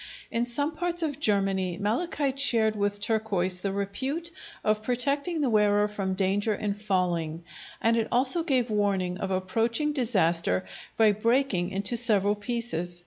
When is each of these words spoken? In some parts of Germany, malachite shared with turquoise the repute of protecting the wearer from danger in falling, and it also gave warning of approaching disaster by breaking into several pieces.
In 0.31 0.47
some 0.47 0.71
parts 0.71 1.03
of 1.03 1.19
Germany, 1.19 1.77
malachite 1.77 2.39
shared 2.39 2.75
with 2.75 2.99
turquoise 2.99 3.59
the 3.59 3.71
repute 3.71 4.31
of 4.63 4.81
protecting 4.81 5.41
the 5.41 5.49
wearer 5.51 5.87
from 5.87 6.15
danger 6.15 6.55
in 6.55 6.73
falling, 6.73 7.43
and 7.79 7.95
it 7.95 8.07
also 8.11 8.41
gave 8.41 8.71
warning 8.71 9.19
of 9.19 9.29
approaching 9.29 9.93
disaster 9.93 10.63
by 10.97 11.11
breaking 11.11 11.69
into 11.69 11.95
several 11.97 12.33
pieces. 12.33 12.99